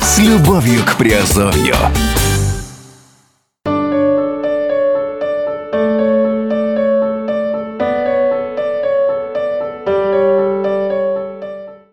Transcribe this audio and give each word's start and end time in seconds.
С 0.00 0.18
любовью 0.18 0.82
к 0.86 0.96
Приазовью. 0.96 1.74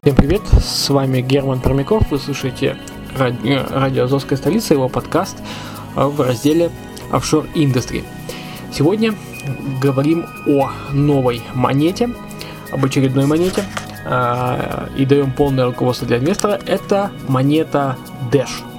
Всем 0.04 0.16
привет, 0.16 0.42
с 0.62 0.90
вами 0.90 1.20
Герман 1.20 1.60
Пермяков, 1.60 2.10
вы 2.12 2.18
слушаете 2.18 2.78
радио, 3.18 4.04
«Азовская 4.04 4.38
столица», 4.38 4.74
его 4.74 4.90
подкаст 4.90 5.38
э, 5.96 6.04
в 6.04 6.22
разделе 6.22 6.72
Offshore 7.12 7.52
Industry. 7.54 8.04
Сегодня 8.72 9.14
говорим 9.82 10.26
о 10.48 10.72
новой 10.92 11.42
монете, 11.54 12.10
об 12.72 12.84
очередной 12.86 13.26
монете, 13.26 13.64
э, 14.06 14.88
и 14.98 15.06
даем 15.06 15.32
полное 15.32 15.66
руководство 15.66 16.08
для 16.08 16.18
инвестора. 16.18 16.60
Это 16.66 17.12
монета 17.28 17.98
Dash. 18.32 18.73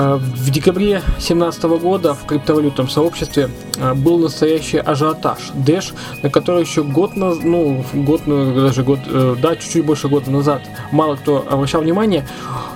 В 0.00 0.50
декабре 0.50 1.00
2017 1.18 1.62
года 1.64 2.14
в 2.14 2.24
криптовалютном 2.24 2.88
сообществе 2.88 3.50
э, 3.76 3.92
был 3.92 4.16
настоящий 4.16 4.78
ажиотаж. 4.78 5.50
Dash, 5.54 5.92
на 6.22 6.30
который 6.30 6.62
еще 6.62 6.82
год, 6.82 7.12
наз- 7.16 7.40
ну, 7.42 7.84
год, 7.92 8.22
ну, 8.24 8.54
даже 8.54 8.82
год, 8.82 9.00
э, 9.06 9.36
да, 9.42 9.56
чуть-чуть 9.56 9.84
больше 9.84 10.08
года 10.08 10.30
назад 10.30 10.62
мало 10.90 11.16
кто 11.16 11.44
обращал 11.46 11.82
внимание, 11.82 12.26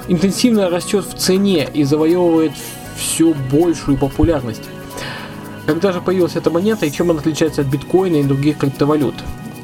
интенсивно 0.07 0.69
растет 0.69 1.07
в 1.07 1.15
цене 1.15 1.67
и 1.73 1.85
завоевывает 1.85 2.53
все 2.99 3.33
большую 3.51 3.97
популярность. 3.97 4.65
Когда 5.65 5.93
же 5.93 6.03
появилась 6.03 6.37
эта 6.37 6.51
монета 6.51 6.85
и 6.85 6.93
чем 6.93 7.11
она 7.11 7.21
отличается 7.21 7.63
от 7.63 7.69
биткоина 7.69 8.17
и 8.17 8.23
других 8.23 8.59
криптовалют? 8.59 9.15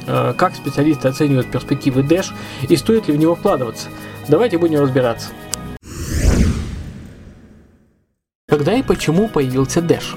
Э, 0.06 0.32
Как 0.34 0.54
специалисты 0.56 1.08
оценивают 1.08 1.50
перспективы 1.50 2.00
Dash 2.00 2.28
и 2.66 2.74
стоит 2.76 3.06
ли 3.08 3.12
в 3.12 3.18
него 3.18 3.34
вкладываться? 3.34 3.88
Давайте 4.28 4.56
будем 4.56 4.80
разбираться. 4.80 5.28
Когда 8.50 8.74
и 8.74 8.82
почему 8.82 9.28
появился 9.28 9.78
Dash? 9.78 10.16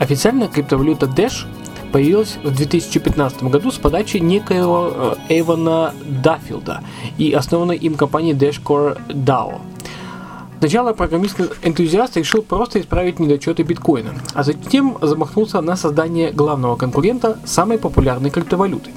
Официально 0.00 0.48
криптовалюта 0.48 1.06
Dash 1.06 1.46
появилась 1.92 2.38
в 2.42 2.56
2015 2.56 3.44
году 3.44 3.70
с 3.70 3.76
подачи 3.76 4.16
некоего 4.16 4.90
э, 5.28 5.34
Эйвона 5.34 5.92
Даффилда 6.24 6.80
и 7.18 7.32
основанной 7.32 7.76
им 7.76 7.94
компании 7.94 8.34
Dashcore 8.34 8.98
DAO. 9.08 9.60
Сначала 10.58 10.94
программист-энтузиаст 10.94 12.16
решил 12.16 12.40
просто 12.40 12.80
исправить 12.80 13.20
недочеты 13.20 13.62
биткоина, 13.62 14.14
а 14.32 14.42
затем 14.42 14.96
замахнулся 15.02 15.60
на 15.60 15.76
создание 15.76 16.32
главного 16.32 16.76
конкурента 16.76 17.38
самой 17.44 17.76
популярной 17.76 18.30
криптовалюты. 18.30 18.90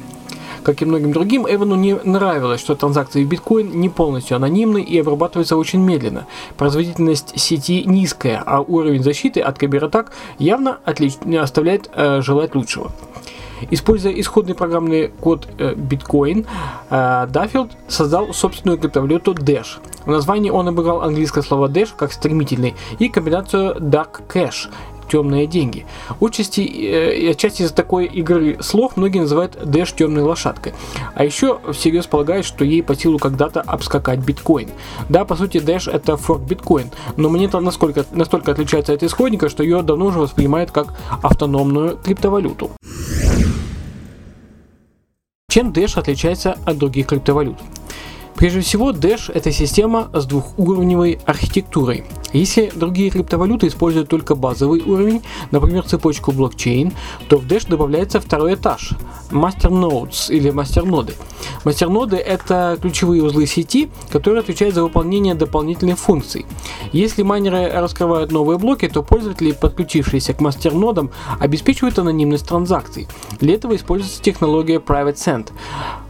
Как 0.68 0.82
и 0.82 0.86
многим 0.86 1.14
другим, 1.14 1.48
Эвану 1.48 1.76
не 1.76 1.96
нравилось, 1.96 2.60
что 2.60 2.76
транзакции 2.76 3.23
в 3.23 3.28
биткоин 3.30 3.80
не 3.80 3.88
полностью 3.88 4.36
анонимны 4.36 4.82
и 4.82 5.00
обрабатываются 5.00 5.56
очень 5.56 5.80
медленно. 5.80 6.28
Производительность 6.58 7.40
сети 7.40 7.86
низкая, 7.86 8.44
а 8.46 8.60
уровень 8.60 9.02
защиты 9.02 9.40
от 9.40 9.58
кибератак 9.58 10.12
явно 10.40 10.80
отлич- 10.86 11.38
оставляет 11.38 11.90
э, 11.94 12.20
желать 12.20 12.54
лучшего. 12.54 12.92
Используя 13.72 14.12
исходный 14.12 14.56
программный 14.56 15.08
код 15.08 15.48
э, 15.58 15.73
биткоин, 15.73 16.45
э, 16.90 17.28
Даффилд 17.30 17.72
создал 17.88 18.34
собственную 18.34 18.78
криптовалюту 18.78 19.36
Dash. 19.36 19.80
В 20.04 20.12
названии 20.12 20.50
он 20.50 20.68
обыграл 20.68 21.02
английское 21.02 21.44
слово 21.44 21.70
Dash 21.70 21.92
как 21.95 22.12
стремительный 22.12 22.76
и 23.00 23.08
комбинацию 23.08 23.78
Dark 23.78 24.20
Cash 24.28 24.68
темные 25.08 25.47
деньги. 25.47 25.86
Отчасти, 26.19 26.61
э, 26.61 27.32
отчасти 27.32 27.64
из-за 27.64 27.73
такой 27.73 28.05
игры 28.05 28.58
слов 28.61 28.98
многие 28.98 29.20
называют 29.20 29.55
Dash 29.55 29.95
темной 29.95 30.23
лошадкой. 30.23 30.73
А 31.15 31.23
еще 31.23 31.59
всерьез 31.71 32.05
полагают, 32.05 32.45
что 32.45 32.64
ей 32.64 32.83
по 32.83 32.95
силу 32.95 33.20
когда-то 33.20 33.61
обскакать 33.61 34.20
биткоин. 34.20 34.70
Да, 35.09 35.26
по 35.26 35.36
сути, 35.36 35.58
Dash 35.58 35.92
это 35.92 36.17
форк 36.17 36.42
биткоин, 36.42 36.92
но 37.15 37.30
монета 37.30 37.59
насколько, 37.59 38.05
настолько 38.11 38.52
отличается 38.52 38.93
от 38.93 39.04
исходника, 39.04 39.49
что 39.49 39.64
ее 39.64 39.82
давно 39.82 40.08
уже 40.08 40.20
воспринимают 40.20 40.71
как 40.71 40.93
автономную 41.21 41.98
криптовалюту. 41.98 42.71
Чем 45.49 45.71
Dash 45.71 45.98
отличается 45.98 46.58
от 46.65 46.77
других 46.77 47.08
криптовалют? 47.08 47.58
Прежде 48.37 48.61
всего, 48.61 48.92
Dash– 48.92 49.31
это 49.33 49.52
система 49.52 50.09
с 50.14 50.25
двухуровневой 50.27 51.20
архитектурой. 51.25 52.03
Если 52.33 52.71
другие 52.75 53.09
криптовалюты 53.09 53.65
используют 53.65 54.09
только 54.09 54.36
базовый 54.36 54.81
уровень, 54.81 55.23
например, 55.49 55.83
цепочку 55.83 56.31
блокчейн, 56.31 56.93
то 57.30 57.37
в 57.37 57.47
Dash 57.47 57.67
добавляется 57.67 58.21
второй 58.21 58.53
этаж– 58.53 58.92
мастерноудс 59.31 60.30
или 60.30 60.52
мастерноды. 60.52 61.14
Мастерноды– 61.64 62.15
это 62.17 62.77
ключевые 62.80 63.23
узлы 63.23 63.47
сети, 63.47 63.89
которые 64.11 64.42
отвечают 64.42 64.76
за 64.76 64.83
выполнение 64.83 65.33
дополнительных 65.33 65.97
функций. 65.97 66.45
Если 66.92 67.23
майнеры 67.23 67.71
раскрывают 67.71 68.31
новые 68.31 68.59
блоки, 68.59 68.87
то 68.87 69.02
пользователи, 69.02 69.52
подключившиеся 69.52 70.36
к 70.36 70.42
мастернодам, 70.42 71.09
обеспечивают 71.39 71.97
анонимность 71.97 72.47
транзакций. 72.47 73.08
Для 73.39 73.55
этого 73.55 73.76
используется 73.76 74.21
технология 74.21 74.77
Private 74.77 75.15
Send 75.15 75.47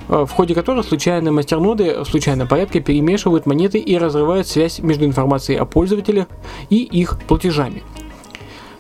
в 0.07 0.28
ходе 0.28 0.56
которой 0.56 0.84
случайные 0.84 1.31
мастерноды 1.31 2.03
в 2.03 2.06
случайном 2.06 2.47
порядке 2.47 2.79
перемешивают 2.79 3.45
монеты 3.45 3.79
и 3.79 3.97
разрывают 3.97 4.47
связь 4.47 4.79
между 4.79 5.06
информацией 5.06 5.57
о 5.57 5.66
пользователях 5.66 6.28
и 6.69 6.78
их 6.78 7.19
платежами. 7.28 7.84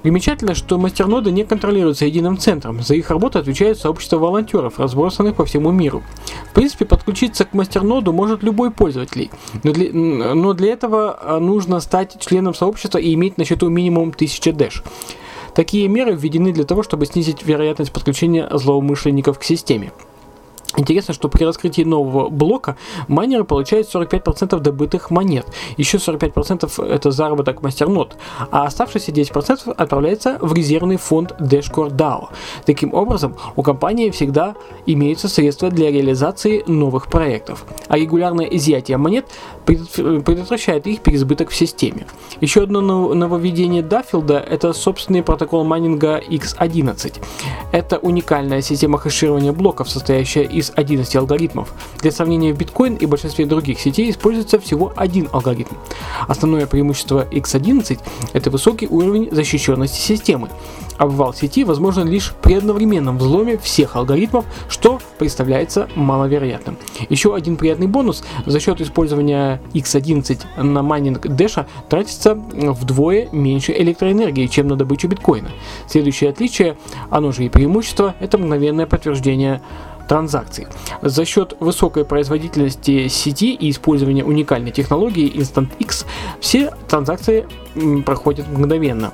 Примечательно, 0.03 0.55
что 0.55 0.77
мастерноды 0.77 1.31
не 1.31 1.43
контролируются 1.43 2.05
единым 2.05 2.37
центром, 2.37 2.81
за 2.81 2.95
их 2.95 3.09
работу 3.09 3.39
отвечает 3.39 3.77
сообщество 3.77 4.17
волонтеров, 4.17 4.79
разбросанных 4.79 5.35
по 5.35 5.43
всему 5.43 5.71
миру. 5.71 6.01
В 6.49 6.53
принципе, 6.53 6.85
подключиться 6.85 7.43
к 7.43 7.53
мастерноду 7.53 8.13
может 8.13 8.41
любой 8.43 8.71
пользователь, 8.71 9.29
но 9.63 9.73
для, 9.73 9.91
но 9.91 10.53
для 10.53 10.71
этого 10.71 11.19
а, 11.21 11.39
нужно 11.39 11.81
стать 11.81 12.21
членом 12.21 12.53
сообщества 12.53 12.99
и 12.99 13.13
иметь 13.15 13.37
на 13.37 13.43
счету 13.43 13.69
минимум 13.69 14.09
1000 14.09 14.53
дэш. 14.53 14.83
Такие 15.53 15.87
меры 15.87 16.15
введены 16.15 16.53
для 16.53 16.63
того, 16.63 16.83
чтобы 16.83 17.05
снизить 17.07 17.43
вероятность 17.43 17.91
подключения 17.91 18.47
злоумышленников 18.49 19.39
к 19.39 19.43
системе. 19.43 19.91
Интересно, 20.75 21.13
что 21.13 21.29
при 21.29 21.45
раскрытии 21.45 21.83
нового 21.83 22.29
блока 22.29 22.75
майнеры 23.07 23.45
получают 23.45 23.87
45% 23.93 24.59
добытых 24.59 25.11
монет. 25.11 25.47
Еще 25.77 25.97
45% 25.97 26.85
это 26.85 27.11
заработок 27.11 27.61
мастернод, 27.61 28.17
а 28.51 28.65
оставшиеся 28.65 29.11
10% 29.11 29.71
отправляется 29.71 30.37
в 30.41 30.53
резервный 30.53 30.97
фонд 30.97 31.33
Dashcore 31.39 31.89
DAO. 31.89 32.27
Таким 32.65 32.93
образом, 32.93 33.35
у 33.55 33.63
компании 33.63 34.09
всегда 34.09 34.55
имеются 34.85 35.29
средства 35.29 35.69
для 35.69 35.89
реализации 35.89 36.63
новых 36.67 37.07
проектов, 37.07 37.65
а 37.87 37.97
регулярное 37.97 38.45
изъятие 38.45 38.97
монет 38.97 39.25
предот- 39.65 40.21
предотвращает 40.21 40.85
их 40.85 40.99
переизбыток 40.99 41.49
в 41.49 41.55
системе. 41.55 42.07
Еще 42.41 42.63
одно 42.63 42.81
нов- 42.81 43.15
нововведение 43.15 43.81
Даффилда– 43.81 44.37
это 44.49 44.73
собственный 44.73 45.23
протокол 45.23 45.63
майнинга 45.63 46.19
X11. 46.19 47.21
Это 47.71 47.97
уникальная 47.97 48.61
система 48.61 48.99
хеширования 48.99 49.53
блоков, 49.53 49.89
состоящая 49.89 50.43
из 50.57 50.71
11 50.75 51.15
алгоритмов. 51.15 51.71
Для 52.01 52.11
сравнения 52.11 52.51
в 52.51 52.57
биткоин 52.57 52.95
и 52.95 53.05
большинстве 53.05 53.45
других 53.45 53.79
сетей 53.79 54.09
используется 54.09 54.59
всего 54.59 54.91
один 54.95 55.29
алгоритм. 55.31 55.75
Основное 56.27 56.65
преимущество 56.65 57.27
X11– 57.29 57.99
это 58.33 58.49
высокий 58.49 58.87
уровень 58.87 59.29
защищенности 59.31 59.99
системы. 59.99 60.49
Обвал 60.97 61.35
сети 61.35 61.63
возможен 61.63 62.07
лишь 62.07 62.33
при 62.41 62.55
одновременном 62.55 63.19
взломе 63.19 63.59
всех 63.59 63.95
алгоритмов, 63.95 64.45
что 64.67 64.99
представляется 65.19 65.87
маловероятным. 65.93 66.77
Еще 67.09 67.35
один 67.35 67.55
приятный 67.55 67.85
бонус– 67.85 68.23
за 68.47 68.59
счет 68.59 68.81
использования 68.81 69.61
X11 69.73 70.63
на 70.63 70.81
майнинг 70.81 71.27
Дэша 71.27 71.67
тратится 71.87 72.33
вдвое 72.33 73.29
меньше 73.31 73.73
электроэнергии, 73.73 74.47
чем 74.47 74.67
на 74.69 74.75
добычу 74.75 75.07
биткоина. 75.07 75.49
Следующее 75.87 76.31
отличие, 76.31 76.77
оно 77.11 77.31
же 77.31 77.45
и 77.45 77.49
преимущество– 77.49 78.15
это 78.19 78.39
мгновенное 78.39 78.87
подтверждение 78.87 79.61
транзакций. 80.07 80.67
За 81.01 81.25
счет 81.25 81.55
высокой 81.59 82.05
производительности 82.05 83.07
сети 83.07 83.53
и 83.53 83.69
использования 83.69 84.23
уникальной 84.23 84.71
технологии 84.71 85.31
Instant 85.31 85.69
X 85.79 86.05
все 86.39 86.73
транзакции 86.87 87.45
проходят 88.05 88.47
мгновенно. 88.47 89.13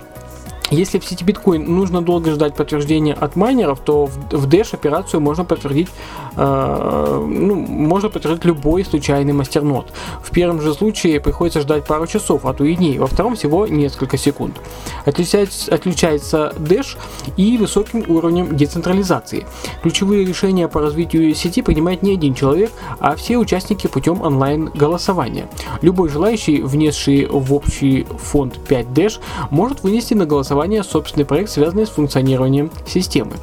Если 0.74 0.98
в 0.98 1.06
сети 1.06 1.24
биткоин 1.24 1.64
нужно 1.66 2.02
долго 2.02 2.32
ждать 2.32 2.56
подтверждения 2.56 3.14
от 3.14 3.36
майнеров, 3.36 3.80
то 3.80 4.08
в 4.08 4.48
Dash 4.48 4.74
операцию 4.74 5.22
можно 5.22 5.46
подтвердить, 5.46 5.90
э, 6.36 7.26
ну, 7.28 7.56
можно 7.56 8.10
подтвердить 8.10 8.44
любой 8.44 8.84
случайный 8.84 9.34
мастернод. 9.34 9.94
В 10.24 10.32
первом 10.32 10.62
же 10.62 10.74
случае 10.74 11.20
приходится 11.20 11.62
ждать 11.62 11.86
пару 11.86 12.08
часов, 12.08 12.46
а 12.46 12.54
то 12.54 12.64
и 12.64 12.76
дней, 12.76 12.98
во 12.98 13.06
втором 13.06 13.36
всего 13.36 13.68
несколько 13.68 14.18
секунд. 14.18 14.56
Отличается, 15.06 15.76
отличается 15.76 16.54
Dash 16.58 16.98
и 17.38 17.58
высоким 17.58 18.04
уровнем 18.08 18.58
децентрализации. 18.58 19.46
Ключевые 19.84 20.26
решения 20.26 20.68
по 20.68 20.82
развитию 20.82 21.36
сети 21.36 21.62
принимает 21.62 22.02
не 22.02 22.14
один 22.14 22.34
человек, 22.34 22.72
а 23.00 23.16
все 23.16 23.38
участники 23.38 23.86
путем 23.86 24.24
онлайн-голосования. 24.24 25.48
Любой 25.84 26.10
желающий, 26.10 26.64
внесший 26.64 27.28
в 27.28 27.54
общий 27.54 28.08
фонд 28.18 28.60
5 28.68 28.88
Dash, 28.88 29.20
может 29.52 29.84
вынести 29.84 30.16
на 30.16 30.26
голосование 30.26 30.63
голосования 30.64 30.84
собственный 30.84 31.26
проект, 31.26 31.50
связанный 31.50 31.86
с 31.86 31.90
функционированием 31.90 32.72
системы. 32.88 33.34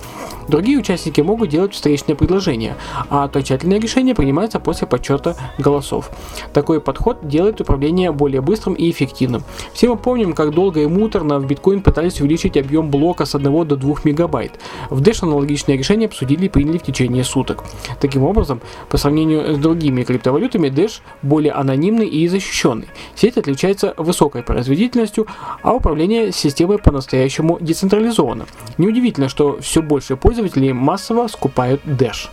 Другие 0.50 0.78
участники 0.78 1.20
могут 1.20 1.48
делать 1.48 1.74
встречные 1.74 2.16
предложения, 2.16 2.76
а 3.08 3.22
окончательное 3.22 3.78
решение 3.78 4.16
принимается 4.16 4.58
после 4.58 4.88
подсчета 4.88 5.36
голосов. 5.58 6.10
Такой 6.52 6.80
подход 6.80 7.28
делает 7.28 7.60
управление 7.60 8.10
более 8.10 8.40
быстрым 8.40 8.74
и 8.74 8.90
эффективным. 8.90 9.44
Все 9.74 9.88
мы 9.88 9.96
помним, 9.96 10.32
как 10.32 10.50
долго 10.50 10.80
и 10.80 10.86
муторно 10.86 11.38
в 11.38 11.46
биткоин 11.46 11.82
пытались 11.82 12.20
увеличить 12.20 12.56
объем 12.56 12.90
блока 12.90 13.26
с 13.26 13.36
1 13.36 13.68
до 13.68 13.76
2 13.76 13.94
мегабайт. 14.02 14.58
В 14.90 15.00
Dash 15.02 15.22
аналогичное 15.22 15.76
решение 15.76 16.08
обсудили 16.08 16.46
и 16.46 16.48
приняли 16.48 16.78
в 16.78 16.82
течение 16.82 17.22
суток. 17.22 17.62
Таким 18.00 18.24
образом, 18.24 18.60
по 18.88 18.96
сравнению 18.96 19.54
с 19.54 19.58
другими 19.58 20.02
криптовалютами, 20.02 20.66
Dash 20.66 21.00
более 21.22 21.52
анонимный 21.52 22.08
и 22.08 22.26
защищенный. 22.26 22.88
Сеть 23.14 23.36
отличается 23.36 23.94
высокой 23.96 24.42
производительностью, 24.42 25.28
а 25.62 25.74
управление 25.74 26.32
системой 26.32 26.78
по-настоящему 26.78 27.58
децентрализовано. 27.60 28.46
Неудивительно, 28.78 29.28
что 29.28 29.60
все 29.60 29.80
больше 29.80 30.16
пользователей 30.16 30.39
пользователи 30.40 30.72
массово 30.72 31.28
скупают 31.28 31.82
Dash. 31.84 32.30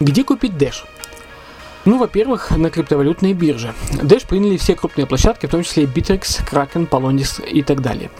Где 0.00 0.24
купить 0.24 0.52
Dash? 0.52 0.84
Ну, 1.84 1.98
во-первых, 1.98 2.50
на 2.50 2.68
криптовалютные 2.68 3.32
биржи. 3.32 3.72
Dash 4.02 4.26
приняли 4.26 4.56
все 4.56 4.74
крупные 4.74 5.06
площадки, 5.06 5.46
в 5.46 5.50
том 5.50 5.62
числе 5.62 5.84
Bittrex, 5.84 6.44
Kraken, 6.50 6.88
Polonis 6.88 7.46
и 7.48 7.62
так 7.62 7.80
далее. 7.80 8.10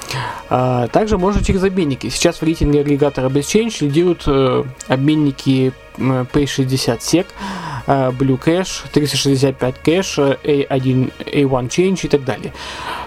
А, 0.48 0.86
также 0.86 1.18
можно 1.18 1.44
через 1.44 1.64
обменники. 1.64 2.08
Сейчас 2.10 2.36
в 2.36 2.42
рейтинге 2.44 2.80
агрегатора 2.80 3.28
BestChange 3.28 3.84
лидируют 3.86 4.22
э, 4.26 4.64
обменники 4.86 5.72
Pay60 5.98 6.98
SEC, 7.00 7.26
Blue 7.90 8.38
Cash, 8.38 8.88
365 8.92 9.74
Cash, 9.84 10.38
A1, 10.42 11.12
A1 11.18 11.68
Change 11.68 12.00
и 12.04 12.08
так 12.08 12.24
далее. 12.24 12.52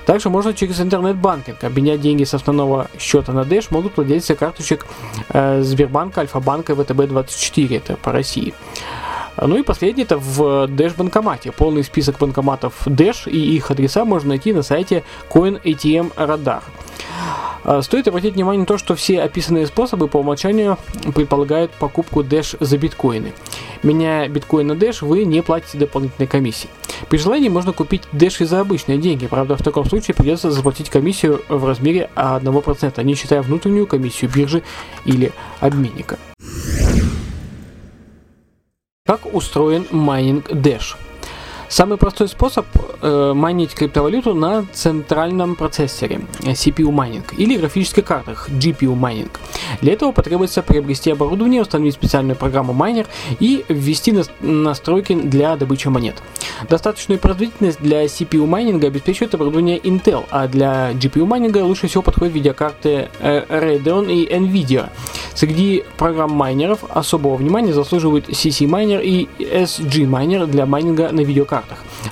Также 0.05 0.29
можно 0.29 0.53
через 0.53 0.81
интернет-банкинг 0.81 1.63
обменять 1.63 2.01
деньги 2.01 2.23
с 2.23 2.33
основного 2.33 2.89
счета 2.99 3.31
на 3.31 3.41
Dash 3.41 3.67
могут 3.69 3.95
владельцы 3.95 4.35
карточек 4.35 4.85
э, 5.29 5.61
Сбербанка, 5.61 6.21
Альфа-банка 6.21 6.73
и 6.73 6.75
ВТБ-24, 6.75 7.77
это 7.77 7.95
по 7.95 8.11
России. 8.11 8.53
Ну 9.41 9.57
и 9.57 9.63
последнее 9.63 10.03
это 10.03 10.17
в 10.17 10.65
Dash 10.65 10.95
банкомате. 10.95 11.51
Полный 11.51 11.83
список 11.83 12.19
банкоматов 12.19 12.85
Dash 12.85 13.29
и 13.29 13.55
их 13.55 13.71
адреса 13.71 14.05
можно 14.05 14.29
найти 14.29 14.53
на 14.53 14.61
сайте 14.61 15.03
Coin 15.29 15.61
ATM 15.63 16.13
Radar. 16.15 16.61
А, 17.63 17.81
стоит 17.81 18.07
обратить 18.07 18.35
внимание 18.35 18.61
на 18.61 18.65
то, 18.65 18.77
что 18.77 18.95
все 18.95 19.21
описанные 19.21 19.67
способы 19.67 20.07
по 20.07 20.17
умолчанию 20.17 20.77
предполагают 21.15 21.71
покупку 21.71 22.21
Dash 22.21 22.57
за 22.59 22.77
биткоины. 22.77 23.33
Меняя 23.83 24.27
биткоин 24.27 24.67
на 24.67 24.73
Dash, 24.73 25.05
вы 25.05 25.23
не 25.25 25.41
платите 25.41 25.77
дополнительной 25.77 26.27
комиссии. 26.27 26.69
При 27.09 27.17
желании 27.17 27.49
можно 27.49 27.73
купить 27.73 28.03
Dash 28.11 28.43
и 28.43 28.45
за 28.45 28.59
обычные 28.59 28.97
деньги, 28.97 29.27
правда 29.27 29.55
в 29.55 29.63
таком 29.63 29.85
случае 29.85 30.15
придется 30.15 30.51
заплатить 30.51 30.89
комиссию 30.89 31.41
в 31.47 31.65
размере 31.65 32.09
1%, 32.15 33.03
не 33.03 33.15
считая 33.15 33.41
внутреннюю 33.41 33.87
комиссию 33.87 34.31
биржи 34.33 34.63
или 35.05 35.31
обменника. 35.59 36.17
Как 39.05 39.33
устроен 39.33 39.85
майнинг 39.91 40.49
Dash? 40.49 40.95
Самый 41.73 41.97
простой 41.97 42.27
способ 42.27 42.67
э, 43.01 43.33
майнить 43.33 43.73
криптовалюту 43.73 44.35
на 44.35 44.63
центральном 44.73 45.55
процессоре 45.55 46.21
CPU 46.41 46.91
майнинг 46.91 47.33
или 47.35 47.57
графических 47.57 48.05
картах 48.05 48.47
GPU 48.47 48.93
майнинг. 48.93 49.39
Для 49.81 49.93
этого 49.93 50.11
потребуется 50.11 50.61
приобрести 50.61 51.09
оборудование, 51.09 51.63
установить 51.63 51.95
специальную 51.95 52.35
программу 52.35 52.73
майнер 52.73 53.07
и 53.39 53.65
ввести 53.69 54.11
на 54.11 54.23
настройки 54.41 55.15
для 55.15 55.55
добычи 55.55 55.87
монет. 55.87 56.21
Достаточную 56.69 57.19
производительность 57.19 57.81
для 57.81 58.05
CPU 58.05 58.45
майнинга 58.45 58.85
обеспечивает 58.85 59.33
оборудование 59.33 59.79
Intel, 59.79 60.25
а 60.29 60.47
для 60.47 60.91
GPU 60.91 61.25
майнинга 61.25 61.63
лучше 61.63 61.87
всего 61.87 62.03
подходят 62.03 62.35
видеокарты 62.35 63.09
э, 63.19 63.45
Radeon 63.49 64.13
и 64.13 64.31
Nvidia. 64.31 64.91
Среди 65.33 65.83
программ 65.97 66.31
майнеров 66.31 66.83
особого 66.89 67.35
внимания 67.35 67.73
заслуживают 67.73 68.29
CC 68.29 68.67
miner 68.67 68.99
и 69.01 69.27
SG 69.39 70.05
miner 70.05 70.45
для 70.45 70.65
майнинга 70.65 71.09
на 71.11 71.21
видеокартах, 71.21 71.62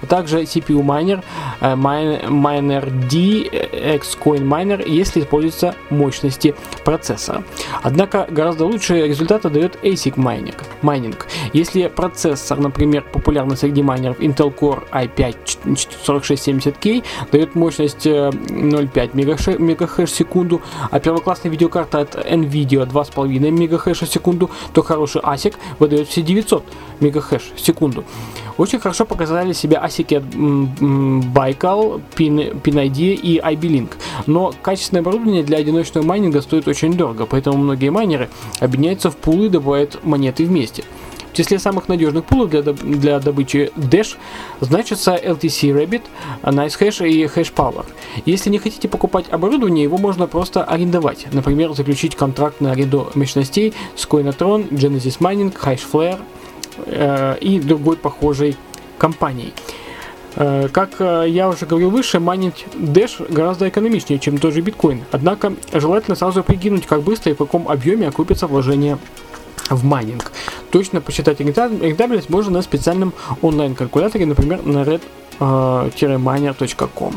а 0.01 0.05
также 0.05 0.41
CPU 0.41 0.81
э, 0.81 1.75
Miner 1.75 3.09
D, 3.09 3.49
Xcoin 3.99 4.43
miner, 4.43 4.85
если 4.85 5.21
используются 5.21 5.75
мощности 5.89 6.55
процессора. 6.83 7.43
Однако 7.81 8.27
гораздо 8.29 8.65
лучшие 8.65 9.07
результаты 9.07 9.49
дает 9.49 9.77
ASIC 9.83 10.13
майнинг. 10.15 10.63
майнинг. 10.81 11.27
Если 11.53 11.87
процессор, 11.87 12.59
например, 12.59 13.03
популярный 13.11 13.57
среди 13.57 13.81
майнеров 13.81 14.19
Intel 14.19 14.53
Core 14.55 14.83
i5 14.91 15.35
4670K 16.05 17.03
дает 17.31 17.55
мощность 17.55 18.05
0,5 18.05 19.59
МГц 19.59 20.11
в 20.11 20.15
секунду, 20.15 20.61
а 20.89 20.99
первоклассная 20.99 21.51
видеокарта 21.51 21.99
от 21.99 22.15
NVIDIA 22.15 22.87
2,5 22.87 23.51
МГц 23.51 24.01
в 24.01 24.11
секунду, 24.11 24.49
то 24.73 24.81
хороший 24.81 25.21
ASIC 25.21 25.55
выдает 25.79 26.07
все 26.07 26.21
900 26.21 26.63
МГц 26.99 27.41
в 27.55 27.59
секунду. 27.59 28.03
Очень 28.57 28.79
хорошо 28.79 29.05
показали 29.05 29.53
себя 29.53 29.81
ASIC 29.83 30.17
от 30.17 30.23
Baikal, 31.35 32.01
и 32.17 33.37
IB-Link. 33.39 33.91
Но 34.27 34.53
качественное 34.61 35.01
оборудование 35.01 35.43
для 35.43 35.57
одиночного 35.57 36.05
майнинга 36.05 36.41
стоит 36.41 36.67
очень 36.67 36.93
дорого, 36.93 37.25
поэтому 37.25 37.57
многие 37.57 37.89
майнеры 37.89 38.29
объединяются 38.59 39.09
в 39.09 39.17
пулы 39.17 39.47
и 39.47 39.49
добывают 39.49 40.03
монеты 40.03 40.45
вместе. 40.45 40.83
В 41.31 41.33
числе 41.33 41.59
самых 41.59 41.87
надежных 41.87 42.25
пулов 42.25 42.49
для, 42.49 42.61
для 42.61 43.19
добычи 43.19 43.71
Dash 43.77 44.17
значится 44.59 45.15
LTC 45.15 45.71
Rabbit, 45.71 46.01
NiceHash 46.43 47.07
и 47.09 47.23
HashPower. 47.23 47.85
Если 48.25 48.49
не 48.49 48.59
хотите 48.59 48.89
покупать 48.89 49.27
оборудование, 49.29 49.83
его 49.83 49.97
можно 49.97 50.27
просто 50.27 50.65
арендовать. 50.65 51.27
Например, 51.31 51.71
заключить 51.73 52.15
контракт 52.15 52.59
на 52.59 52.73
аренду 52.73 53.09
мощностей 53.15 53.73
с 53.95 54.05
Coinatron, 54.05 54.69
Genesis 54.71 55.19
Mining, 55.19 55.55
Hashflare 55.57 56.19
и 56.87 57.59
другой 57.63 57.97
похожей 57.97 58.55
компанией. 58.97 59.53
Э, 60.35 60.69
как 60.71 60.91
э, 60.99 61.25
я 61.27 61.49
уже 61.49 61.65
говорил 61.65 61.89
выше, 61.89 62.19
майнить 62.19 62.65
Dash 62.73 63.31
гораздо 63.31 63.67
экономичнее, 63.67 64.19
чем 64.19 64.37
тот 64.37 64.53
же 64.53 64.61
биткоин. 64.61 65.03
Однако 65.11 65.53
желательно 65.73 66.15
сразу 66.15 66.43
прикинуть, 66.43 66.85
как 66.85 67.01
быстро 67.01 67.31
и 67.31 67.35
в 67.35 67.37
каком 67.37 67.67
объеме 67.67 68.07
окупится 68.07 68.47
вложение 68.47 68.97
в 69.69 69.83
майнинг. 69.83 70.31
Точно 70.71 71.01
посчитать 71.01 71.39
рентабельность 71.39 72.29
можно 72.29 72.53
на 72.53 72.61
специальном 72.61 73.13
онлайн-калькуляторе, 73.41 74.25
например, 74.25 74.65
на 74.65 74.83
red-miner.com. 75.39 77.13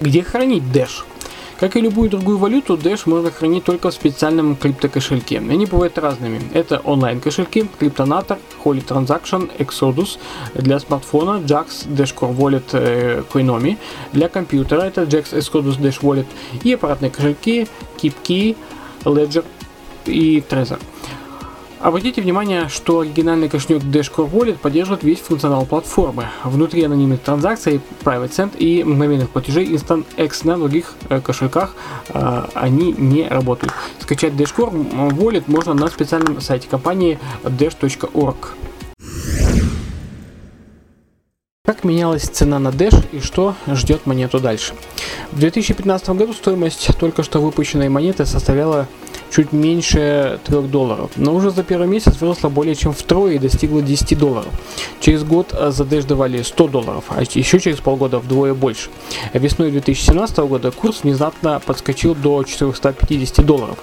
Где 0.00 0.22
хранить 0.22 0.62
Dash? 0.72 1.04
Как 1.58 1.74
и 1.74 1.80
любую 1.80 2.08
другую 2.08 2.38
валюту, 2.38 2.76
Dash 2.76 3.02
можно 3.06 3.32
хранить 3.32 3.64
только 3.64 3.90
в 3.90 3.94
специальном 3.94 4.54
криптокошельке. 4.54 5.38
Они 5.38 5.66
бывают 5.66 5.98
разными. 5.98 6.40
Это 6.54 6.78
онлайн-кошельки, 6.78 7.68
Cryptonator, 7.80 8.38
Holy 8.64 8.84
Transaction, 8.86 9.50
Exodus, 9.58 10.18
для 10.54 10.78
смартфона 10.78 11.40
Jax 11.40 11.88
Dash 11.88 12.14
Core 12.14 12.36
Wallet 12.36 12.64
э, 12.72 13.22
Coinomi, 13.32 13.76
для 14.12 14.28
компьютера 14.28 14.82
это 14.82 15.02
Jax 15.02 15.32
Exodus 15.32 15.80
Dash 15.80 16.00
Wallet 16.00 16.26
и 16.62 16.74
аппаратные 16.74 17.10
кошельки 17.10 17.66
KeepKey, 18.00 18.56
Ledger 19.04 19.44
и 20.06 20.40
Trezor. 20.48 20.78
Обратите 21.80 22.20
внимание, 22.20 22.68
что 22.68 23.00
оригинальный 23.00 23.48
кошелек 23.48 23.84
Dash 23.84 24.12
Core 24.12 24.28
Wallet 24.28 24.58
поддерживает 24.58 25.04
весь 25.04 25.20
функционал 25.20 25.64
платформы. 25.64 26.26
Внутри 26.42 26.82
анонимных 26.82 27.20
транзакций, 27.20 27.80
Private 28.02 28.30
Send 28.30 28.56
и 28.58 28.82
мгновенных 28.82 29.30
платежей 29.30 29.64
Instant 29.72 30.04
X 30.16 30.42
на 30.42 30.56
других 30.56 30.94
э, 31.08 31.20
кошельках 31.20 31.76
э, 32.08 32.46
они 32.54 32.92
не 32.92 33.28
работают. 33.28 33.72
Скачать 34.00 34.32
Dash 34.32 34.52
Core 34.56 34.72
Wallet 35.12 35.44
можно 35.46 35.72
на 35.74 35.86
специальном 35.86 36.40
сайте 36.40 36.66
компании 36.68 37.18
dash.org. 37.44 38.54
Как 41.64 41.84
менялась 41.84 42.22
цена 42.22 42.58
на 42.58 42.68
Dash 42.68 43.06
и 43.12 43.20
что 43.20 43.54
ждет 43.68 44.04
монету 44.04 44.40
дальше? 44.40 44.74
В 45.30 45.38
2015 45.38 46.08
году 46.10 46.32
стоимость 46.32 46.90
только 46.98 47.22
что 47.22 47.40
выпущенной 47.40 47.88
монеты 47.88 48.26
составляла 48.26 48.88
чуть 49.30 49.52
меньше 49.52 50.40
3 50.44 50.62
долларов, 50.62 51.10
но 51.16 51.34
уже 51.34 51.50
за 51.50 51.62
первый 51.62 51.88
месяц 51.88 52.20
выросла 52.20 52.48
более 52.48 52.74
чем 52.74 52.92
втрое 52.92 53.34
и 53.34 53.38
достигла 53.38 53.82
10 53.82 54.18
долларов. 54.18 54.52
Через 55.00 55.24
год 55.24 55.52
Dash 55.52 56.06
давали 56.06 56.42
100 56.42 56.68
долларов, 56.68 57.04
а 57.08 57.22
еще 57.22 57.60
через 57.60 57.78
полгода 57.78 58.18
вдвое 58.18 58.54
больше. 58.54 58.90
Весной 59.32 59.70
2017 59.70 60.38
года 60.38 60.70
курс 60.70 61.02
внезапно 61.02 61.60
подскочил 61.64 62.14
до 62.14 62.42
450 62.44 63.44
долларов. 63.44 63.78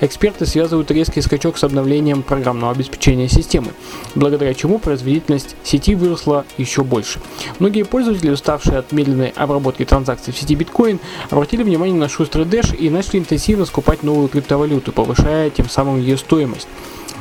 Эксперты 0.00 0.46
связывают 0.46 0.90
резкий 0.90 1.20
скачок 1.20 1.58
с 1.58 1.64
обновлением 1.64 2.22
программного 2.22 2.72
обеспечения 2.72 3.28
системы, 3.28 3.72
благодаря 4.14 4.54
чему 4.54 4.78
производительность 4.78 5.56
сети 5.64 5.94
выросла 5.94 6.44
еще 6.58 6.82
больше. 6.82 7.20
Многие 7.58 7.84
пользователи, 7.84 8.30
уставшие 8.30 8.78
от 8.78 8.92
медленной 8.92 9.32
обработки 9.36 9.84
транзакций 9.84 10.32
в 10.32 10.38
сети 10.38 10.54
биткоин, 10.54 11.00
обратили 11.30 11.62
внимание 11.62 11.96
на 11.96 12.08
шустрый 12.08 12.44
Dash 12.44 12.76
и 12.76 12.90
начали 12.90 13.18
интенсивно 13.18 13.64
скупать 13.64 14.02
новую 14.02 14.28
криптовалюту, 14.28 14.89
повышая 14.92 15.50
тем 15.50 15.68
самым 15.68 16.00
ее 16.00 16.16
стоимость. 16.16 16.68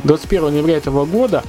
21 0.04 0.52
ноября 0.52 0.78
этого 0.78 1.06
года 1.06 1.44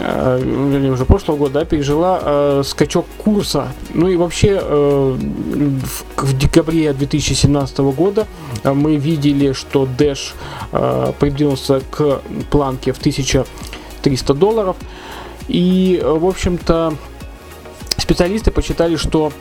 э, 0.00 0.40
вернее, 0.42 0.92
уже 0.92 1.04
прошлого 1.04 1.36
года, 1.36 1.60
да, 1.60 1.64
пережила 1.64 2.20
э, 2.22 2.62
скачок 2.64 3.06
курса. 3.18 3.68
Ну 3.94 4.08
и 4.08 4.16
вообще 4.16 4.58
э, 4.60 5.16
в, 6.16 6.38
декабре 6.38 6.92
2017 6.92 7.78
года 7.78 8.26
мы 8.64 8.96
видели, 8.96 9.52
что 9.52 9.84
Dash 9.84 10.34
э, 10.72 11.12
придвинулся 11.18 11.80
к 11.90 12.20
планке 12.50 12.92
в 12.92 12.98
1300 12.98 14.34
долларов. 14.34 14.76
И, 15.48 16.02
в 16.02 16.26
общем-то, 16.26 16.94
специалисты 17.98 18.50
посчитали, 18.50 18.96
что 18.96 19.32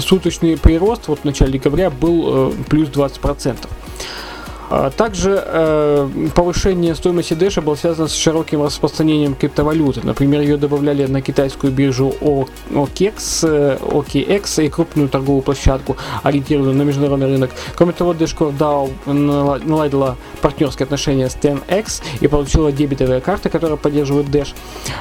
суточный 0.00 0.58
прирост 0.58 1.08
вот 1.08 1.20
в 1.20 1.24
начале 1.24 1.52
декабря 1.52 1.88
был 1.88 2.52
плюс 2.68 2.90
20%. 2.90 3.56
А 4.74 4.88
также 4.88 5.44
э, 5.44 6.08
повышение 6.34 6.94
стоимости 6.94 7.34
Дэша 7.34 7.60
было 7.60 7.74
связано 7.74 8.08
с 8.08 8.14
широким 8.14 8.62
распространением 8.62 9.34
криптовалюты. 9.34 10.00
Например, 10.02 10.40
ее 10.40 10.56
добавляли 10.56 11.04
на 11.04 11.20
китайскую 11.20 11.70
биржу 11.70 12.08
OKX, 12.08 13.16
э, 13.42 13.76
OKX 13.82 14.64
и 14.64 14.70
крупную 14.70 15.10
торговую 15.10 15.42
площадку, 15.42 15.98
ориентированную 16.22 16.74
на 16.74 16.82
международный 16.84 17.26
рынок. 17.26 17.50
Кроме 17.76 17.92
того, 17.92 18.14
Dashcore 18.14 18.56
DAO 18.56 19.12
наладила 19.12 20.16
партнерские 20.40 20.84
отношения 20.84 21.28
с 21.28 21.36
10X 21.36 22.02
и 22.22 22.26
получила 22.26 22.72
дебетовые 22.72 23.20
карты, 23.20 23.50
которые 23.50 23.76
поддерживают 23.76 24.28
Dash. 24.28 24.54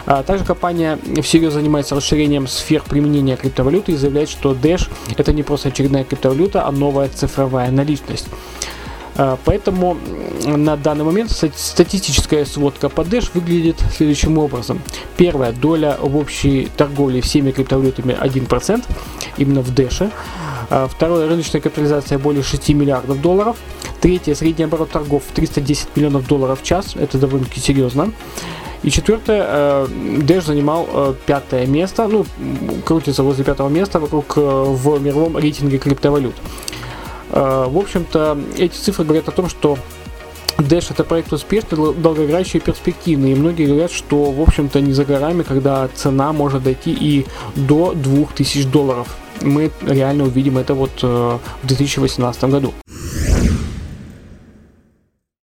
А 0.05 0.21
также 0.23 0.43
компания 0.43 0.99
всерьез 1.23 1.53
занимается 1.53 1.95
расширением 1.95 2.45
сфер 2.47 2.83
применения 2.83 3.37
криптовалюты 3.37 3.93
и 3.93 3.95
заявляет, 3.95 4.27
что 4.27 4.51
Dash 4.51 4.89
это 5.15 5.31
не 5.31 5.43
просто 5.43 5.69
очередная 5.69 6.03
криптовалюта, 6.03 6.65
а 6.67 6.71
новая 6.73 7.07
цифровая 7.07 7.71
наличность. 7.71 8.27
А, 9.18 9.38
поэтому 9.44 9.98
на 10.46 10.77
данный 10.77 11.03
момент 11.03 11.32
статистическая 11.32 12.46
сводка 12.46 12.89
по 12.89 13.01
Dash 13.01 13.30
выглядит 13.34 13.77
следующим 13.96 14.38
образом. 14.38 14.82
Первая 15.18 15.51
доля 15.51 15.98
в 16.00 16.15
общей 16.18 16.70
торговле 16.77 17.22
всеми 17.22 17.51
криптовалютами 17.51 18.18
1%, 18.20 18.84
именно 19.38 19.62
в 19.62 19.72
Dash. 19.72 20.12
А, 20.70 20.88
второе, 20.88 21.27
рыночная 21.27 21.62
капитализация 21.62 22.18
более 22.18 22.44
6 22.44 22.70
миллиардов 22.70 23.22
долларов. 23.22 23.58
Третье, 24.00 24.34
средний 24.34 24.65
оборот 24.65 24.89
торгов 24.89 25.24
310 25.34 25.89
миллионов 25.96 26.27
долларов 26.27 26.62
в 26.62 26.63
час. 26.63 26.96
Это 26.96 27.18
довольно-таки 27.18 27.60
серьезно. 27.60 28.12
И 28.84 28.89
четвертое, 28.89 29.46
э, 29.46 29.88
Dash 30.22 30.46
занимал 30.46 30.88
э, 30.91 31.13
пятое 31.27 31.68
место, 31.68 32.08
ну, 32.08 32.25
крутится 32.84 33.22
возле 33.22 33.44
пятого 33.44 33.70
места 33.70 34.00
вокруг 34.00 34.34
э, 34.38 34.41
в 34.41 35.00
мировом 35.00 35.38
рейтинге 35.38 35.77
криптовалют. 35.77 36.34
Э, 37.31 37.65
в 37.67 37.77
общем-то, 37.77 38.38
эти 38.57 38.75
цифры 38.75 39.05
говорят 39.05 39.29
о 39.29 39.31
том, 39.31 39.50
что 39.50 39.77
Dash 40.57 40.88
это 40.91 41.03
проект 41.03 41.31
успешный, 41.33 41.93
долгоиграющий 41.93 42.59
и 42.59 42.61
перспективный. 42.61 43.31
И 43.31 43.35
многие 43.35 43.65
говорят, 43.65 43.91
что, 43.91 44.31
в 44.31 44.41
общем-то, 44.41 44.81
не 44.81 44.93
за 44.93 45.05
горами, 45.05 45.43
когда 45.43 45.88
цена 45.88 46.33
может 46.33 46.63
дойти 46.63 46.91
и 46.91 47.25
до 47.55 47.93
2000 47.93 48.67
долларов. 48.67 49.07
Мы 49.41 49.71
реально 49.81 50.25
увидим 50.25 50.57
это 50.57 50.73
вот 50.73 50.91
э, 51.01 51.38
в 51.63 51.67
2018 51.67 52.43
году. 52.45 52.73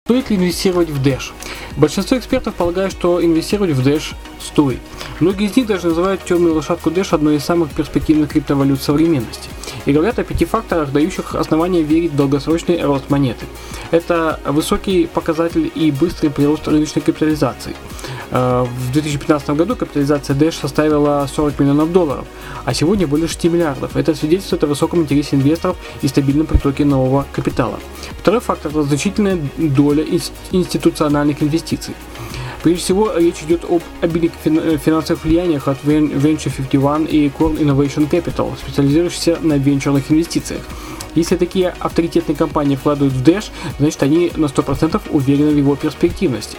Стоит 0.06 0.30
ли 0.30 0.36
инвестировать 0.36 0.90
в 0.90 1.02
Dash? 1.02 1.32
Большинство 1.76 2.18
экспертов 2.18 2.54
полагают, 2.54 2.92
что 2.92 3.24
инвестировать 3.24 3.72
в 3.72 3.86
Dash 3.86 4.14
стоит. 4.40 4.80
Многие 5.20 5.46
из 5.46 5.56
них 5.56 5.66
даже 5.66 5.88
называют 5.88 6.24
темную 6.24 6.54
лошадку 6.54 6.90
Dash 6.90 7.14
одной 7.14 7.36
из 7.36 7.44
самых 7.44 7.70
перспективных 7.70 8.30
криптовалют 8.30 8.82
современности 8.82 9.48
и 9.86 9.92
говорят 9.92 10.18
о 10.18 10.24
пяти 10.24 10.44
факторах, 10.44 10.92
дающих 10.92 11.34
основания 11.34 11.82
верить 11.82 12.12
в 12.12 12.16
долгосрочный 12.16 12.82
рост 12.82 13.10
монеты. 13.10 13.46
Это 13.90 14.40
высокий 14.46 15.06
показатель 15.06 15.70
и 15.74 15.90
быстрый 15.90 16.28
прирост 16.28 16.68
рыночной 16.68 17.02
капитализации. 17.02 17.74
Э, 18.30 18.64
в 18.64 18.92
2015 18.92 19.50
году 19.50 19.76
капитализация 19.76 20.36
Dash 20.36 20.60
составила 20.60 21.26
40 21.32 21.60
миллионов 21.60 21.92
долларов, 21.92 22.24
а 22.64 22.74
сегодня 22.74 23.06
более 23.06 23.28
6 23.28 23.44
миллиардов. 23.44 23.96
Это 23.96 24.14
свидетельствует 24.14 24.64
о 24.64 24.66
высоком 24.66 25.00
интересе 25.00 25.36
инвесторов 25.36 25.76
и 26.02 26.08
стабильном 26.08 26.46
притоке 26.46 26.84
нового 26.84 27.26
капитала. 27.32 27.78
Второй 28.20 28.40
фактор– 28.40 28.70
это 28.72 28.82
значительная 28.82 29.38
доля 29.56 30.04
институциональных 30.52 31.42
инвестиций. 31.42 31.94
Прежде 32.64 32.82
всего, 32.82 33.12
речь 33.14 33.42
идет 33.42 33.64
об 33.64 33.82
обилии 34.00 34.32
финансовых 34.78 35.22
влияниях 35.22 35.68
от 35.68 35.84
Venture 35.84 36.50
51 36.50 37.04
и 37.04 37.28
Core 37.28 37.58
Innovation 37.58 38.08
Capital, 38.08 38.56
специализирующихся 38.56 39.36
на 39.42 39.58
венчурных 39.58 40.10
инвестициях. 40.10 40.62
Если 41.14 41.36
такие 41.36 41.74
авторитетные 41.78 42.34
компании 42.34 42.76
вкладывают 42.76 43.12
в 43.12 43.22
Dash, 43.22 43.50
значит 43.78 44.02
они 44.02 44.32
на 44.36 44.46
100% 44.46 44.98
уверены 45.10 45.50
в 45.50 45.58
его 45.58 45.76
перспективности. 45.76 46.56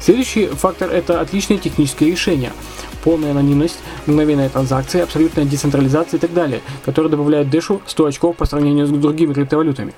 Следующий 0.00 0.46
фактор– 0.46 0.90
это 0.92 1.20
отличные 1.20 1.58
технические 1.58 2.12
решения 2.12 2.52
полная 3.06 3.30
анонимность, 3.30 3.78
мгновенная 4.06 4.48
транзакция, 4.48 5.04
абсолютная 5.04 5.44
децентрализация 5.44 6.18
и 6.18 6.20
так 6.20 6.34
далее, 6.34 6.60
которые 6.84 7.08
добавляют 7.08 7.48
Дэшу 7.48 7.80
100 7.86 8.04
очков 8.04 8.36
по 8.36 8.46
сравнению 8.46 8.88
с 8.88 8.90
другими 8.90 9.32
криптовалютами. 9.32 9.94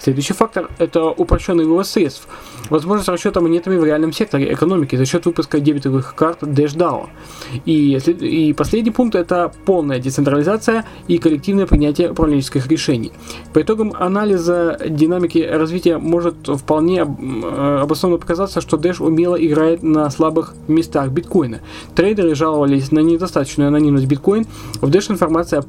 Следующий 0.00 0.32
фактор– 0.32 0.70
это 0.78 1.04
упрощенный 1.10 1.64
вывоз 1.64 1.90
средств. 1.90 2.28
Возможность 2.70 3.08
расчета 3.08 3.40
монетами 3.40 3.76
в 3.76 3.84
реальном 3.84 4.12
секторе 4.12 4.52
экономики 4.52 4.96
за 4.96 5.06
счет 5.06 5.26
выпуска 5.26 5.60
дебетовых 5.60 6.14
карт 6.14 6.42
DashDAO. 6.42 7.08
И, 7.64 7.96
и 7.96 8.52
последний 8.52 8.90
пункт– 8.90 9.14
это 9.16 9.52
полная 9.64 9.98
децентрализация 9.98 10.84
и 11.08 11.18
коллективное 11.18 11.66
принятие 11.66 12.10
управленческих 12.10 12.68
решений. 12.68 13.12
По 13.52 13.62
итогам 13.62 13.92
анализа 13.98 14.78
динамики 14.88 15.38
развития 15.38 15.98
может 15.98 16.36
вполне 16.46 17.00
э, 17.00 17.78
обоснованно 17.82 18.18
показаться, 18.18 18.60
что 18.60 18.76
Dash 18.76 19.02
умело 19.02 19.36
играет 19.36 19.82
на 19.82 20.08
слабых 20.10 20.54
местах 20.68 21.10
биткоина. 21.10 21.60
Трейдеры 21.94 22.34
жаловались 22.34 22.92
на 22.92 23.00
недостаточную 23.00 23.68
анонимность 23.68 24.06
биткоин. 24.06 24.46
В 24.80 24.88
Dash 24.90 25.10
информация 25.10 25.64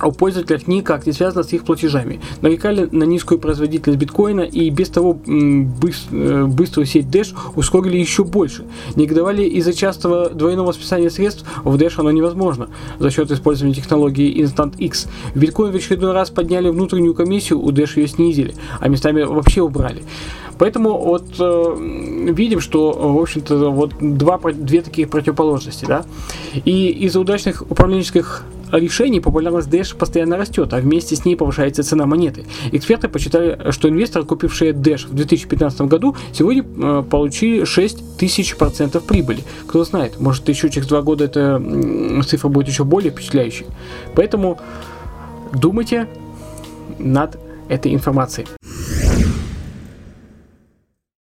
а 0.00 0.08
у 0.08 0.12
пользователей 0.12 0.62
никак 0.66 1.06
не 1.06 1.12
связано 1.12 1.42
с 1.42 1.52
их 1.52 1.64
платежами. 1.64 2.20
Нарекали 2.40 2.88
на 2.90 3.04
низкую 3.04 3.38
производительность 3.38 4.00
биткоина 4.00 4.42
и 4.42 4.70
без 4.70 4.88
того 4.88 5.18
э, 5.26 6.44
быструю 6.46 6.86
сеть 6.86 7.06
Dash 7.06 7.34
ускорили 7.56 7.98
еще 7.98 8.24
больше. 8.24 8.64
Негодовали 8.96 9.44
из-за 9.44 9.72
частого 9.72 10.30
двойного 10.30 10.72
списания 10.72 11.10
средств 11.10 11.44
в 11.64 11.74
Dash 11.76 11.94
оно 11.98 12.10
невозможно 12.10 12.68
за 12.98 13.10
счет 13.10 13.30
использования 13.30 13.74
технологии 13.74 14.42
Instant 14.42 14.76
X. 14.78 15.06
Биткоин 15.34 15.72
в 15.72 15.76
очередной 15.76 16.12
раз 16.12 16.30
подняли 16.30 16.68
внутреннюю 16.68 17.14
комиссию, 17.14 17.60
у 17.60 17.70
Dash 17.70 17.92
ее 17.96 18.08
снизили, 18.08 18.54
а 18.80 18.88
местами 18.88 19.22
вообще 19.22 19.62
убрали. 19.62 20.02
Поэтому 20.60 20.98
вот 20.98 21.24
э, 21.38 21.76
видим, 22.32 22.60
что, 22.60 22.92
в 22.92 23.18
общем-то, 23.18 23.70
вот 23.70 23.94
два, 23.98 24.38
две 24.38 24.82
таких 24.82 25.08
противоположности, 25.08 25.86
да. 25.86 26.04
И 26.66 26.88
из-за 27.06 27.18
удачных 27.18 27.62
управленческих 27.62 28.44
решений 28.72 29.20
популярность 29.20 29.68
Dash 29.68 29.96
постоянно 29.96 30.36
растет, 30.36 30.72
а 30.72 30.78
вместе 30.78 31.16
с 31.16 31.24
ней 31.24 31.36
повышается 31.36 31.82
цена 31.82 32.06
монеты. 32.06 32.44
Эксперты 32.72 33.08
посчитали, 33.08 33.70
что 33.70 33.88
инвесторы, 33.88 34.24
купившие 34.24 34.72
Dash 34.72 35.06
в 35.06 35.14
2015 35.14 35.82
году, 35.82 36.16
сегодня 36.32 36.62
э, 36.62 37.02
получили 37.08 37.62
6000% 37.62 39.00
прибыли. 39.00 39.42
Кто 39.66 39.84
знает, 39.84 40.20
может 40.20 40.48
еще 40.48 40.70
через 40.70 40.86
два 40.86 41.02
года 41.02 41.24
эта 41.24 41.62
цифра 42.26 42.48
будет 42.48 42.68
еще 42.68 42.84
более 42.84 43.10
впечатляющей. 43.10 43.66
Поэтому 44.14 44.58
думайте 45.52 46.08
над 46.98 47.38
этой 47.68 47.94
информацией. 47.94 48.46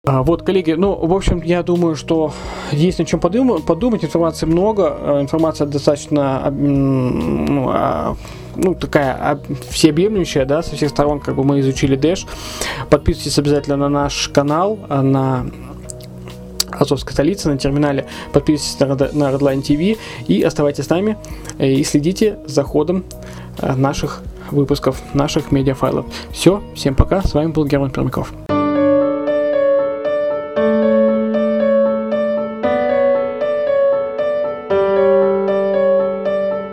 А, 0.09 0.23
вот, 0.23 0.43
коллеги, 0.43 0.71
ну, 0.71 0.95
в 0.95 1.13
общем, 1.13 1.43
я 1.43 1.65
думаю, 1.65 1.97
что 1.97 2.33
есть 2.71 3.01
над 3.01 3.09
чем 3.09 3.19
подумать, 3.19 3.65
подумать 3.65 4.05
информации 4.05 4.47
много, 4.47 4.97
э, 5.01 5.21
информация 5.23 5.67
достаточно, 5.67 6.49
ну, 6.49 7.69
а, 7.73 8.17
ну 8.55 8.75
такая 8.75 9.41
всеобъемлющая, 9.69 10.45
да, 10.45 10.63
со 10.63 10.77
всех 10.77 10.91
сторон, 10.91 11.19
как 11.19 11.35
бы 11.35 11.43
мы 11.43 11.59
изучили 11.59 11.99
Dash. 11.99 12.25
Подписывайтесь 12.89 13.37
обязательно 13.37 13.77
на 13.77 13.89
наш 13.89 14.29
канал, 14.29 14.79
э, 14.89 15.01
на 15.01 15.47
Азовской 16.71 17.13
столице 17.13 17.49
на 17.49 17.59
терминале. 17.59 18.07
Подписывайтесь 18.33 19.13
на 19.13 19.33
Redline 19.33 19.63
TV 19.63 19.99
и 20.29 20.41
оставайтесь 20.43 20.85
с 20.85 20.89
нами 20.89 21.17
э, 21.59 21.73
и 21.73 21.83
следите 21.83 22.39
за 22.47 22.63
ходом 22.63 23.03
наших 23.61 24.23
выпусков, 24.53 25.03
наших 25.15 25.51
медиафайлов. 25.51 26.07
Все, 26.31 26.63
всем 26.77 26.95
пока, 26.95 27.23
с 27.23 27.35
вами 27.35 27.51
был 27.51 27.65
Герман 27.65 27.91
Пермяков. 27.91 28.33